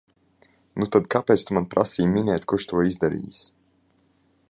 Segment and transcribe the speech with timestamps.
[0.83, 3.45] Nu tad kāpēc tu man prasīji minēt, kurš to izdarījis?